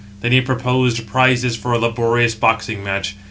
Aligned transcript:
Then 0.21 0.31
he 0.31 0.41
proposed 0.41 1.05
prizes 1.05 1.55
for 1.55 1.73
a 1.73 1.77
laborious 1.77 2.33
boxing 2.33 2.83
match. 2.83 3.15